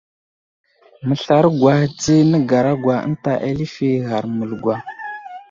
[1.07, 4.75] Məslarogwa ahe di nəgaragwa ənta alifi ghar məlgwa.